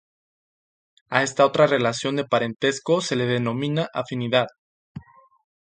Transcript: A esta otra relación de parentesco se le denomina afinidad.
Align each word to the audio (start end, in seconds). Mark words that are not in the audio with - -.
A 1.11 1.21
esta 1.21 1.45
otra 1.45 1.67
relación 1.67 2.15
de 2.15 2.25
parentesco 2.25 3.01
se 3.01 3.15
le 3.15 3.27
denomina 3.27 3.87
afinidad. 3.93 4.47